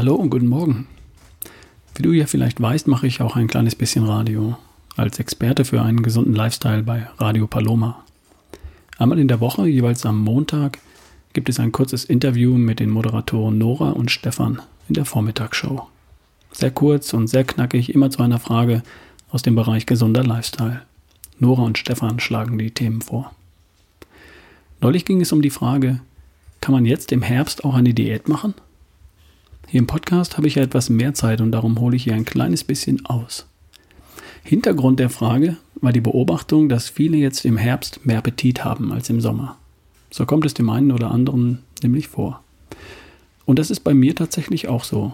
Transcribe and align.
Hallo 0.00 0.14
und 0.14 0.30
guten 0.30 0.46
Morgen. 0.46 0.86
Wie 1.94 2.00
du 2.00 2.12
ja 2.12 2.24
vielleicht 2.24 2.58
weißt, 2.58 2.88
mache 2.88 3.06
ich 3.06 3.20
auch 3.20 3.36
ein 3.36 3.48
kleines 3.48 3.74
bisschen 3.74 4.06
Radio 4.06 4.56
als 4.96 5.18
Experte 5.18 5.66
für 5.66 5.82
einen 5.82 6.02
gesunden 6.02 6.34
Lifestyle 6.34 6.82
bei 6.82 7.06
Radio 7.18 7.46
Paloma. 7.46 8.02
Einmal 8.96 9.18
in 9.18 9.28
der 9.28 9.40
Woche, 9.40 9.68
jeweils 9.68 10.06
am 10.06 10.18
Montag, 10.18 10.78
gibt 11.34 11.50
es 11.50 11.60
ein 11.60 11.70
kurzes 11.70 12.06
Interview 12.06 12.54
mit 12.54 12.80
den 12.80 12.88
Moderatoren 12.88 13.58
Nora 13.58 13.90
und 13.90 14.10
Stefan 14.10 14.62
in 14.88 14.94
der 14.94 15.04
Vormittagsshow. 15.04 15.86
Sehr 16.50 16.70
kurz 16.70 17.12
und 17.12 17.26
sehr 17.26 17.44
knackig, 17.44 17.94
immer 17.94 18.10
zu 18.10 18.22
einer 18.22 18.38
Frage 18.38 18.82
aus 19.30 19.42
dem 19.42 19.54
Bereich 19.54 19.84
gesunder 19.84 20.24
Lifestyle. 20.24 20.80
Nora 21.38 21.64
und 21.64 21.76
Stefan 21.76 22.20
schlagen 22.20 22.56
die 22.56 22.70
Themen 22.70 23.02
vor. 23.02 23.32
Neulich 24.80 25.04
ging 25.04 25.20
es 25.20 25.30
um 25.30 25.42
die 25.42 25.50
Frage, 25.50 26.00
kann 26.62 26.72
man 26.72 26.86
jetzt 26.86 27.12
im 27.12 27.20
Herbst 27.20 27.64
auch 27.64 27.74
eine 27.74 27.92
Diät 27.92 28.28
machen? 28.28 28.54
Hier 29.70 29.78
im 29.78 29.86
Podcast 29.86 30.36
habe 30.36 30.48
ich 30.48 30.56
ja 30.56 30.64
etwas 30.64 30.90
mehr 30.90 31.14
Zeit 31.14 31.40
und 31.40 31.52
darum 31.52 31.78
hole 31.78 31.94
ich 31.94 32.02
hier 32.02 32.16
ein 32.16 32.24
kleines 32.24 32.64
bisschen 32.64 33.06
aus. 33.06 33.46
Hintergrund 34.42 34.98
der 34.98 35.10
Frage 35.10 35.58
war 35.76 35.92
die 35.92 36.00
Beobachtung, 36.00 36.68
dass 36.68 36.88
viele 36.88 37.16
jetzt 37.16 37.44
im 37.44 37.56
Herbst 37.56 38.04
mehr 38.04 38.18
Appetit 38.18 38.64
haben 38.64 38.90
als 38.90 39.10
im 39.10 39.20
Sommer. 39.20 39.56
So 40.10 40.26
kommt 40.26 40.44
es 40.44 40.54
dem 40.54 40.68
einen 40.70 40.90
oder 40.90 41.12
anderen 41.12 41.60
nämlich 41.84 42.08
vor. 42.08 42.42
Und 43.44 43.60
das 43.60 43.70
ist 43.70 43.84
bei 43.84 43.94
mir 43.94 44.16
tatsächlich 44.16 44.66
auch 44.66 44.82
so. 44.82 45.12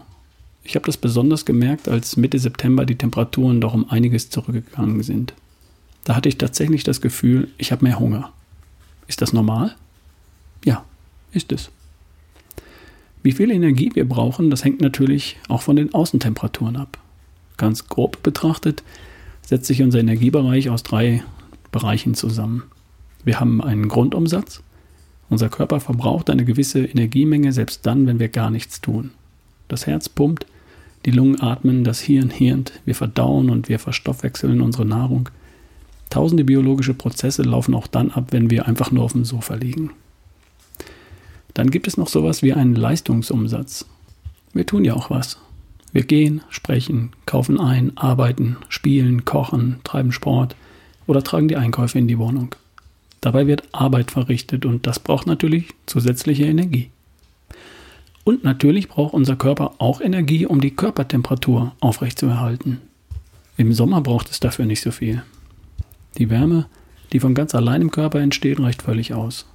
Ich 0.65 0.75
habe 0.75 0.87
das 0.87 0.97
besonders 0.97 1.45
gemerkt, 1.45 1.87
als 1.87 2.17
Mitte 2.17 2.39
September 2.39 2.87
die 2.87 2.97
Temperaturen 2.97 3.61
doch 3.61 3.75
um 3.75 3.91
einiges 3.91 4.31
zurückgegangen 4.31 5.03
sind. 5.03 5.35
Da 6.05 6.17
hatte 6.17 6.31
ich 6.31 6.39
tatsächlich 6.39 6.83
das 6.83 7.03
Gefühl, 7.03 7.49
ich 7.59 7.73
habe 7.73 7.85
mehr 7.85 8.01
Hunger. 8.01 8.33
Ist 9.07 9.21
das 9.21 9.35
normal? 9.35 9.77
Ja, 10.65 10.83
ist 11.33 11.53
es. 11.53 11.69
Wie 13.27 13.33
viel 13.33 13.51
Energie 13.51 13.91
wir 13.93 14.09
brauchen, 14.09 14.51
das 14.51 14.65
hängt 14.65 14.81
natürlich 14.81 15.37
auch 15.49 15.61
von 15.61 15.75
den 15.75 15.93
Außentemperaturen 15.93 16.77
ab. 16.77 16.97
Ganz 17.57 17.89
grob 17.89 18.23
betrachtet 18.23 18.85
setzt 19.43 19.67
sich 19.67 19.83
unser 19.83 19.99
Energiebereich 19.99 20.71
aus 20.71 20.85
drei 20.85 21.25
Bereichen 21.73 22.15
zusammen. 22.15 22.63
Wir 23.25 23.41
haben 23.41 23.61
einen 23.61 23.89
Grundumsatz. 23.89 24.63
Unser 25.29 25.49
Körper 25.49 25.81
verbraucht 25.81 26.31
eine 26.31 26.45
gewisse 26.45 26.85
Energiemenge 26.85 27.53
selbst 27.53 27.85
dann, 27.85 28.07
wenn 28.07 28.21
wir 28.21 28.29
gar 28.29 28.53
nichts 28.53 28.81
tun. 28.81 29.11
Das 29.67 29.89
Herz 29.89 30.09
pumpt, 30.09 30.47
die 31.05 31.11
Lungen 31.11 31.41
atmen, 31.41 31.83
das 31.83 31.99
Hirn 31.99 32.31
hirnt, 32.31 32.75
wir 32.85 32.95
verdauen 32.95 33.51
und 33.51 33.69
wir 33.69 33.81
verstoffwechseln 33.81 34.61
unsere 34.61 34.85
Nahrung. 34.85 35.31
Tausende 36.11 36.45
biologische 36.45 36.95
Prozesse 36.95 37.43
laufen 37.43 37.75
auch 37.75 37.89
dann 37.89 38.13
ab, 38.13 38.29
wenn 38.31 38.51
wir 38.51 38.69
einfach 38.69 38.93
nur 38.93 39.03
auf 39.03 39.15
dem 39.15 39.25
Sofa 39.25 39.57
liegen. 39.57 39.91
Dann 41.57 41.71
gibt 41.71 41.89
es 41.89 41.97
noch 41.97 42.09
sowas 42.09 42.43
wie 42.43 42.53
einen 42.53 42.75
Leistungsumsatz. 42.75 43.87
Wir 44.53 44.67
tun 44.67 44.85
ja 44.85 44.93
auch 44.93 45.09
was. 45.09 45.39
Wir 45.91 46.03
gehen, 46.03 46.43
sprechen, 46.51 47.13
kaufen 47.25 47.59
ein, 47.59 47.97
arbeiten, 47.97 48.59
spielen, 48.69 49.25
kochen, 49.25 49.81
treiben 49.83 50.13
Sport 50.13 50.55
oder 51.07 51.25
tragen 51.25 51.49
die 51.49 51.57
Einkäufe 51.57 51.99
in 51.99 52.09
die 52.09 52.19
Wohnung. 52.19 52.55
Dabei 53.23 53.47
wird 53.47 53.63
Arbeit 53.73 54.11
verrichtet 54.11 54.67
und 54.67 54.87
das 54.87 54.99
braucht 54.99 55.27
natürlich 55.27 55.69
zusätzliche 55.87 56.45
Energie. 56.45 56.91
Und 58.23 58.45
natürlich 58.45 58.89
braucht 58.89 59.15
unser 59.15 59.37
Körper 59.37 59.77
auch 59.79 60.03
Energie, 60.03 60.45
um 60.45 60.61
die 60.61 60.77
Körpertemperatur 60.77 61.75
aufrechtzuerhalten. 61.81 62.83
Im 63.57 63.73
Sommer 63.73 64.03
braucht 64.03 64.31
es 64.31 64.41
dafür 64.41 64.67
nicht 64.67 64.83
so 64.83 64.91
viel. 64.91 65.23
Die 66.19 66.29
Wärme, 66.29 66.67
die 67.15 67.21
von 67.21 67.35
ganz 67.35 67.55
allein 67.55 67.81
im 67.81 67.91
Körper 67.91 68.21
entsteht, 68.21 68.61
reicht 68.61 68.83
völlig 68.83 69.15
aus. 69.15 69.47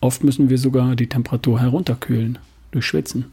Oft 0.00 0.22
müssen 0.22 0.48
wir 0.48 0.58
sogar 0.58 0.94
die 0.94 1.08
Temperatur 1.08 1.60
herunterkühlen, 1.60 2.38
durch 2.70 2.86
Schwitzen. 2.86 3.26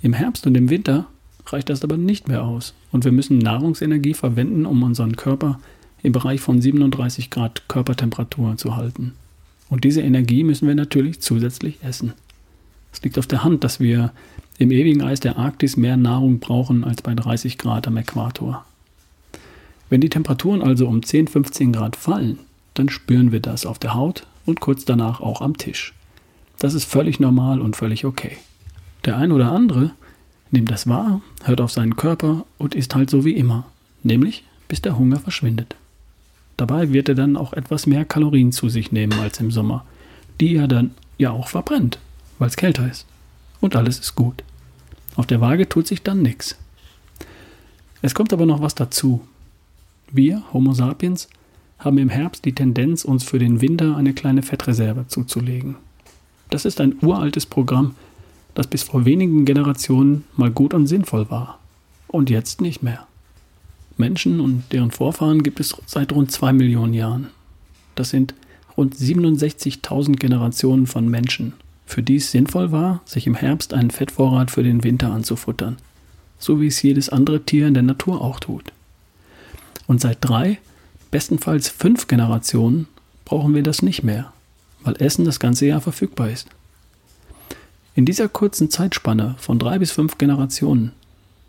Im 0.00 0.12
Herbst 0.12 0.46
und 0.46 0.56
im 0.56 0.70
Winter 0.70 1.06
reicht 1.46 1.68
das 1.68 1.82
aber 1.82 1.96
nicht 1.96 2.28
mehr 2.28 2.44
aus 2.44 2.74
und 2.92 3.04
wir 3.04 3.12
müssen 3.12 3.38
Nahrungsenergie 3.38 4.14
verwenden, 4.14 4.66
um 4.66 4.82
unseren 4.82 5.16
Körper 5.16 5.58
im 6.02 6.12
Bereich 6.12 6.40
von 6.40 6.60
37 6.60 7.30
Grad 7.30 7.68
Körpertemperatur 7.68 8.56
zu 8.56 8.76
halten. 8.76 9.12
Und 9.68 9.84
diese 9.84 10.02
Energie 10.02 10.44
müssen 10.44 10.68
wir 10.68 10.74
natürlich 10.74 11.20
zusätzlich 11.20 11.78
essen. 11.82 12.12
Es 12.92 13.02
liegt 13.02 13.18
auf 13.18 13.26
der 13.26 13.42
Hand, 13.42 13.64
dass 13.64 13.80
wir 13.80 14.12
im 14.58 14.70
ewigen 14.70 15.02
Eis 15.02 15.20
der 15.20 15.38
Arktis 15.38 15.76
mehr 15.76 15.96
Nahrung 15.96 16.38
brauchen 16.38 16.84
als 16.84 17.02
bei 17.02 17.14
30 17.14 17.58
Grad 17.58 17.88
am 17.88 17.96
Äquator. 17.96 18.64
Wenn 19.88 20.00
die 20.00 20.10
Temperaturen 20.10 20.62
also 20.62 20.86
um 20.86 21.02
10, 21.02 21.28
15 21.28 21.72
Grad 21.72 21.96
fallen, 21.96 22.38
dann 22.74 22.88
spüren 22.88 23.32
wir 23.32 23.40
das 23.40 23.66
auf 23.66 23.78
der 23.78 23.94
Haut 23.94 24.26
und 24.46 24.60
kurz 24.60 24.84
danach 24.84 25.20
auch 25.20 25.40
am 25.40 25.56
Tisch. 25.56 25.94
Das 26.58 26.74
ist 26.74 26.84
völlig 26.84 27.20
normal 27.20 27.60
und 27.60 27.76
völlig 27.76 28.04
okay. 28.04 28.36
Der 29.04 29.16
ein 29.16 29.32
oder 29.32 29.50
andere 29.50 29.92
nimmt 30.50 30.70
das 30.70 30.86
wahr, 30.86 31.20
hört 31.44 31.60
auf 31.60 31.72
seinen 31.72 31.96
Körper 31.96 32.46
und 32.58 32.74
ist 32.74 32.94
halt 32.94 33.10
so 33.10 33.24
wie 33.24 33.32
immer, 33.36 33.64
nämlich 34.02 34.44
bis 34.68 34.80
der 34.80 34.98
Hunger 34.98 35.18
verschwindet. 35.18 35.76
Dabei 36.56 36.92
wird 36.92 37.08
er 37.08 37.14
dann 37.14 37.36
auch 37.36 37.52
etwas 37.52 37.86
mehr 37.86 38.04
Kalorien 38.04 38.52
zu 38.52 38.68
sich 38.68 38.92
nehmen 38.92 39.18
als 39.18 39.40
im 39.40 39.50
Sommer, 39.50 39.84
die 40.40 40.54
er 40.56 40.68
dann 40.68 40.92
ja 41.18 41.30
auch 41.30 41.48
verbrennt, 41.48 41.98
weil 42.38 42.48
es 42.48 42.56
kälter 42.56 42.88
ist. 42.88 43.06
Und 43.60 43.74
alles 43.76 43.98
ist 43.98 44.14
gut. 44.14 44.44
Auf 45.16 45.26
der 45.26 45.40
Waage 45.40 45.68
tut 45.68 45.86
sich 45.86 46.02
dann 46.02 46.22
nichts. 46.22 46.56
Es 48.02 48.14
kommt 48.14 48.32
aber 48.32 48.46
noch 48.46 48.60
was 48.60 48.74
dazu. 48.74 49.26
Wir, 50.10 50.42
Homo 50.52 50.72
sapiens, 50.72 51.28
haben 51.84 51.98
im 51.98 52.08
Herbst 52.08 52.44
die 52.44 52.54
Tendenz, 52.54 53.04
uns 53.04 53.24
für 53.24 53.38
den 53.38 53.60
Winter 53.60 53.96
eine 53.96 54.14
kleine 54.14 54.42
Fettreserve 54.42 55.06
zuzulegen. 55.08 55.76
Das 56.50 56.64
ist 56.64 56.80
ein 56.80 56.96
uraltes 57.02 57.46
Programm, 57.46 57.94
das 58.54 58.66
bis 58.66 58.82
vor 58.82 59.04
wenigen 59.04 59.44
Generationen 59.44 60.24
mal 60.36 60.50
gut 60.50 60.74
und 60.74 60.86
sinnvoll 60.86 61.30
war 61.30 61.58
und 62.08 62.30
jetzt 62.30 62.60
nicht 62.60 62.82
mehr. 62.82 63.06
Menschen 63.96 64.40
und 64.40 64.64
deren 64.72 64.90
Vorfahren 64.90 65.42
gibt 65.42 65.60
es 65.60 65.76
seit 65.86 66.12
rund 66.12 66.30
zwei 66.30 66.52
Millionen 66.52 66.94
Jahren. 66.94 67.28
Das 67.94 68.10
sind 68.10 68.34
rund 68.76 68.94
67.000 68.94 70.16
Generationen 70.16 70.86
von 70.86 71.08
Menschen, 71.08 71.52
für 71.86 72.02
die 72.02 72.16
es 72.16 72.30
sinnvoll 72.30 72.72
war, 72.72 73.00
sich 73.04 73.26
im 73.26 73.34
Herbst 73.34 73.74
einen 73.74 73.90
Fettvorrat 73.90 74.50
für 74.50 74.62
den 74.62 74.84
Winter 74.84 75.12
anzufuttern, 75.12 75.76
so 76.38 76.60
wie 76.60 76.66
es 76.66 76.82
jedes 76.82 77.08
andere 77.08 77.42
Tier 77.44 77.66
in 77.66 77.74
der 77.74 77.82
Natur 77.82 78.20
auch 78.20 78.40
tut. 78.40 78.72
Und 79.86 80.00
seit 80.00 80.18
drei 80.20 80.58
bestenfalls 81.12 81.68
fünf 81.68 82.08
Generationen 82.08 82.88
brauchen 83.24 83.54
wir 83.54 83.62
das 83.62 83.82
nicht 83.82 84.02
mehr, 84.02 84.32
weil 84.82 85.00
Essen 85.00 85.24
das 85.24 85.38
ganze 85.38 85.66
Jahr 85.66 85.80
verfügbar 85.80 86.30
ist. 86.30 86.48
In 87.94 88.04
dieser 88.04 88.28
kurzen 88.28 88.70
Zeitspanne 88.70 89.36
von 89.38 89.60
drei 89.60 89.78
bis 89.78 89.92
fünf 89.92 90.18
Generationen 90.18 90.90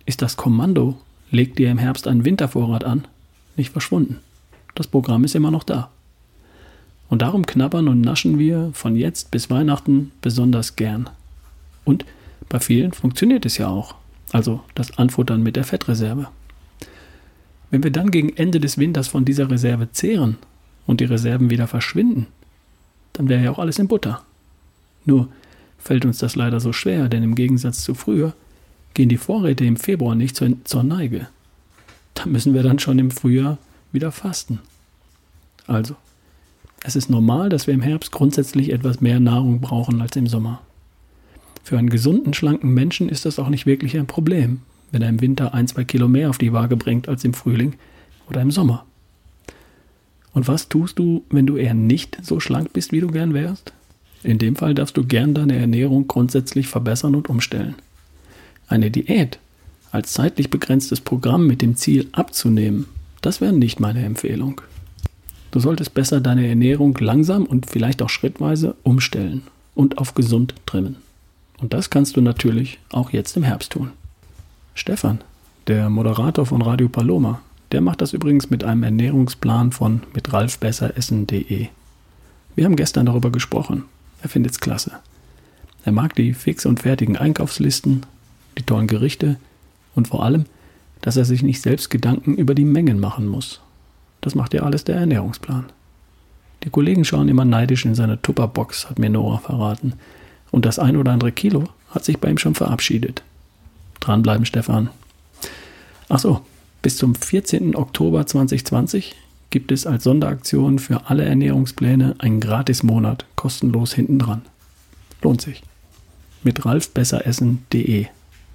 ist 0.06 0.22
das 0.22 0.38
Kommando, 0.38 1.00
legt 1.31 1.57
dir 1.57 1.72
im 1.72 1.79
Herbst 1.79 2.07
einen 2.07 2.25
Wintervorrat 2.25 2.84
an, 2.84 3.07
nicht 3.56 3.72
verschwunden. 3.72 4.19
Das 4.75 4.88
Programm 4.88 5.23
ist 5.23 5.34
immer 5.34 5.50
noch 5.50 5.63
da. 5.63 5.90
Und 7.09 7.22
darum 7.22 7.46
knabbern 7.46 7.88
und 7.88 8.02
naschen 8.02 8.40
wir 8.40 8.72
von 8.73 8.96
jetzt 8.96 9.31
bis 9.31 9.50
Weihnachten 9.50 10.12
besonders 10.22 10.75
gern. 10.75 11.09
Und 11.85 12.06
bei 12.50 12.59
vielen 12.59 12.91
funktioniert 12.91 13.46
es 13.46 13.57
ja 13.57 13.69
auch. 13.69 13.96
Also 14.31 14.62
das 14.75 14.97
Anfuttern 14.97 15.41
mit 15.41 15.56
der 15.56 15.63
Fettreserve. 15.63 16.28
Wenn 17.73 17.81
wir 17.81 17.89
dann 17.89 18.11
gegen 18.11 18.29
Ende 18.38 18.59
des 18.59 18.78
Winters 18.78 19.07
von 19.07 19.25
dieser 19.25 19.50
Reserve 19.50 19.91
zehren 19.91 20.38
und 20.85 21.01
die 21.01 21.06
Reserven 21.06 21.50
wieder 21.50 21.66
verschwinden, 21.66 22.28
dann 23.13 23.29
wäre 23.29 23.44
ja 23.44 23.50
auch 23.50 23.57
alles 23.57 23.79
in 23.79 23.88
Butter. 23.88 24.22
Nur 25.06 25.28
fällt 25.79 26.06
uns 26.06 26.19
das 26.19 26.35
leider 26.35 26.59
so 26.59 26.72
schwer, 26.72 27.09
denn 27.09 27.23
im 27.23 27.34
Gegensatz 27.34 27.81
zu 27.84 27.95
früher 27.95 28.35
gehen 28.94 29.09
die 29.09 29.17
Vorräte 29.17 29.66
im 29.66 29.78
Februar 29.78 30.14
nicht 30.14 30.35
zur, 30.35 30.49
zur 30.66 30.84
Neige. 30.84 31.29
Da 32.14 32.28
müssen 32.28 32.53
wir 32.53 32.61
dann 32.61 32.78
schon 32.78 32.99
im 32.99 33.09
Frühjahr 33.09 33.58
wieder 33.91 34.11
fasten. 34.11 34.59
Also, 35.66 35.96
es 36.84 36.96
ist 36.96 37.09
normal, 37.09 37.49
dass 37.49 37.66
wir 37.66 37.73
im 37.73 37.81
Herbst 37.81 38.11
grundsätzlich 38.11 38.72
etwas 38.72 39.02
mehr 39.02 39.19
Nahrung 39.19 39.61
brauchen 39.61 39.99
als 39.99 40.16
im 40.16 40.28
Sommer. 40.28 40.61
Für 41.64 41.79
einen 41.79 41.90
gesunden, 41.90 42.35
schlanken 42.35 42.72
Menschen 42.72 43.09
ist 43.09 43.26
das 43.26 43.40
auch 43.40 43.49
nicht 43.49 43.66
wirklich 43.66 43.97
ein 43.97 44.05
Problem, 44.05 44.61
wenn 44.93 45.01
er 45.01 45.09
im 45.09 45.19
Winter 45.19 45.53
ein, 45.53 45.67
zwei 45.67 45.84
Kilo 45.84 46.07
mehr 46.07 46.29
auf 46.29 46.37
die 46.37 46.53
Waage 46.53 46.78
bringt 46.78 47.09
als 47.09 47.25
im 47.25 47.34
Frühling 47.34 47.73
oder 48.29 48.41
im 48.41 48.51
Sommer. 48.51 48.85
Und 50.34 50.47
was 50.47 50.69
tust 50.69 50.99
du, 50.99 51.23
wenn 51.29 51.47
du 51.47 51.57
eher 51.57 51.73
nicht 51.73 52.19
so 52.22 52.40
schlank 52.40 52.72
bist, 52.73 52.91
wie 52.91 53.01
du 53.01 53.07
gern 53.07 53.34
wärst? 53.34 53.73
In 54.23 54.37
dem 54.37 54.55
Fall 54.55 54.75
darfst 54.75 54.95
du 54.95 55.03
gern 55.03 55.34
deine 55.34 55.57
Ernährung 55.57 56.07
grundsätzlich 56.07 56.67
verbessern 56.67 57.16
und 57.16 57.28
umstellen. 57.28 57.75
Eine 58.67 58.91
Diät 58.91 59.40
als 59.91 60.13
zeitlich 60.13 60.49
begrenztes 60.49 61.01
Programm 61.01 61.47
mit 61.47 61.61
dem 61.61 61.75
Ziel 61.75 62.07
abzunehmen, 62.13 62.85
das 63.22 63.41
wäre 63.41 63.53
nicht 63.53 63.79
meine 63.79 64.03
Empfehlung. 64.03 64.61
Du 65.51 65.59
solltest 65.59 65.93
besser 65.93 66.22
deine 66.22 66.47
Ernährung 66.47 66.95
langsam 66.99 67.45
und 67.45 67.67
vielleicht 67.69 68.01
auch 68.01 68.09
schrittweise 68.09 68.75
umstellen 68.84 69.43
und 69.75 69.97
auf 69.97 70.13
gesund 70.13 70.53
trimmen. 70.66 70.97
Und 71.59 71.73
das 71.73 71.90
kannst 71.90 72.16
du 72.16 72.22
natürlich 72.22 72.79
auch 72.91 73.11
jetzt 73.11 73.37
im 73.37 73.43
Herbst 73.43 73.72
tun. 73.72 73.91
Stefan, 74.75 75.22
der 75.67 75.90
Moderator 75.90 76.46
von 76.46 76.61
Radio 76.61 76.90
Paloma, 76.90 77.41
der 77.72 77.81
macht 77.81 78.02
das 78.02 78.14
übrigens 78.14 78.49
mit 78.49 78.64
einem 78.64 78.84
Ernährungsplan 78.84 79.72
von 79.72 80.02
mit 80.14 80.34
ralfbesseressen.de. 80.34 81.67
Wir 82.55 82.66
haben 82.66 82.75
gestern 82.75 83.05
darüber 83.05 83.31
gesprochen. 83.31 83.84
Er 84.22 84.29
findet 84.29 84.53
es 84.53 84.59
klasse. 84.59 84.93
Er 85.85 85.91
mag 85.91 86.16
die 86.16 86.34
fix 86.34 86.66
und 86.66 86.81
fertigen 86.81 87.17
Einkaufslisten, 87.17 88.05
die 88.58 88.64
tollen 88.64 88.87
Gerichte 88.87 89.37
und 89.96 90.08
vor 90.08 90.23
allem, 90.23 90.46
dass 91.02 91.17
er 91.17 91.26
sich 91.26 91.43
nicht 91.43 91.61
selbst 91.61 91.90
Gedanken 91.90 92.35
über 92.35 92.55
die 92.55 92.66
Mengen 92.66 92.99
machen 92.99 93.28
muss. 93.28 93.61
Das 94.22 94.35
macht 94.35 94.53
ja 94.53 94.64
alles 94.64 94.85
der 94.85 94.96
Ernährungsplan. 94.96 95.66
Die 96.64 96.69
Kollegen 96.69 97.05
schauen 97.05 97.28
immer 97.28 97.46
neidisch 97.46 97.85
in 97.85 97.93
seine 97.93 98.22
Tupperbox, 98.22 98.90
hat 98.90 98.97
mir 98.97 99.09
Nora 99.09 99.37
verraten. 99.37 99.93
Und 100.49 100.66
das 100.66 100.79
ein 100.79 100.96
oder 100.96 101.11
andere 101.11 101.31
Kilo 101.31 101.66
hat 101.91 102.05
sich 102.05 102.19
bei 102.19 102.29
ihm 102.29 102.37
schon 102.37 102.55
verabschiedet. 102.55 103.22
Dranbleiben, 104.03 104.46
Stefan. 104.46 104.90
Ach 106.09 106.20
so, 106.20 106.41
bis 106.82 106.97
zum 106.97 107.16
14. 107.16 107.76
Oktober 107.76 108.26
2020 108.26 109.16
gibt 109.50 109.72
es 109.72 109.88
als 109.88 110.03
Sonderaktion 110.03 110.79
für 110.79 111.09
alle 111.09 111.23
Ernährungspläne 111.23 112.16
einen 112.20 112.40
Gratismonat 112.40 113.26
kostenlos 113.35 113.94
hinten 113.94 114.20
dran. 114.20 114.41
Lohnt 115.22 115.41
sich. 115.41 115.64
Mit 116.44 116.66
ralfbesseressen.de 116.66 118.08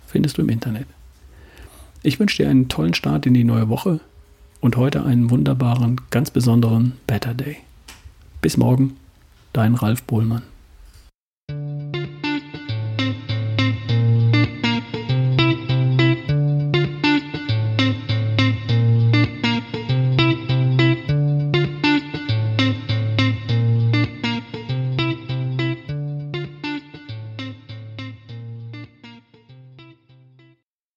findest 0.07 0.37
du 0.37 0.43
im 0.43 0.51
Internet. 0.51 0.87
Ich 2.03 2.21
wünsche 2.21 2.43
dir 2.43 2.51
einen 2.51 2.69
tollen 2.69 2.95
Start 2.95 3.25
in 3.25 3.35
die 3.35 3.45
neue 3.45 3.69
Woche 3.71 4.01
und 4.61 4.77
heute 4.77 5.05
einen 5.05 5.31
wunderbaren, 5.31 6.01
ganz 6.11 6.31
besonderen 6.31 6.93
Better 7.07 7.33
Day. 7.33 7.57
Bis 8.43 8.57
morgen, 8.57 8.97
dein 9.53 9.75
Ralf 9.75 10.03
Bohlmann. 10.03 10.43